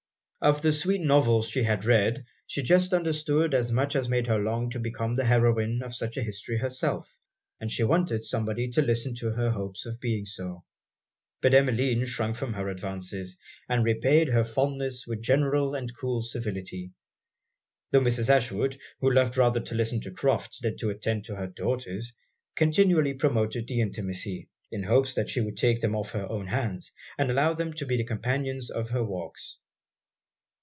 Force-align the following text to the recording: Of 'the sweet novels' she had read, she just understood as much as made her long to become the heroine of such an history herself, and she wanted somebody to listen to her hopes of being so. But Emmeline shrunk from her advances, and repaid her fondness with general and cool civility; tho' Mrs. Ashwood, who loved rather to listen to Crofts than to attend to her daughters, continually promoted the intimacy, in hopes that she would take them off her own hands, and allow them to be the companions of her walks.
Of 0.43 0.63
'the 0.63 0.71
sweet 0.71 1.01
novels' 1.01 1.47
she 1.49 1.61
had 1.61 1.85
read, 1.85 2.25
she 2.47 2.63
just 2.63 2.95
understood 2.95 3.53
as 3.53 3.71
much 3.71 3.95
as 3.95 4.09
made 4.09 4.25
her 4.25 4.39
long 4.39 4.71
to 4.71 4.79
become 4.79 5.13
the 5.13 5.25
heroine 5.25 5.83
of 5.83 5.93
such 5.93 6.17
an 6.17 6.25
history 6.25 6.57
herself, 6.57 7.15
and 7.59 7.71
she 7.71 7.83
wanted 7.83 8.23
somebody 8.23 8.67
to 8.69 8.81
listen 8.81 9.13
to 9.17 9.29
her 9.33 9.51
hopes 9.51 9.85
of 9.85 9.99
being 9.99 10.25
so. 10.25 10.63
But 11.41 11.53
Emmeline 11.53 12.07
shrunk 12.07 12.37
from 12.37 12.53
her 12.53 12.69
advances, 12.69 13.37
and 13.69 13.83
repaid 13.85 14.29
her 14.29 14.43
fondness 14.43 15.05
with 15.05 15.21
general 15.21 15.75
and 15.75 15.95
cool 15.95 16.23
civility; 16.23 16.89
tho' 17.91 17.99
Mrs. 17.99 18.27
Ashwood, 18.31 18.79
who 18.99 19.13
loved 19.13 19.37
rather 19.37 19.59
to 19.59 19.75
listen 19.75 20.01
to 20.01 20.11
Crofts 20.11 20.57
than 20.61 20.75
to 20.77 20.89
attend 20.89 21.25
to 21.25 21.35
her 21.35 21.45
daughters, 21.45 22.13
continually 22.55 23.13
promoted 23.13 23.67
the 23.67 23.79
intimacy, 23.79 24.49
in 24.71 24.81
hopes 24.81 25.13
that 25.13 25.29
she 25.29 25.39
would 25.41 25.57
take 25.57 25.81
them 25.81 25.95
off 25.95 26.13
her 26.13 26.25
own 26.31 26.47
hands, 26.47 26.91
and 27.15 27.29
allow 27.29 27.53
them 27.53 27.73
to 27.73 27.85
be 27.85 27.95
the 27.95 28.03
companions 28.03 28.71
of 28.71 28.89
her 28.89 29.03
walks. 29.03 29.59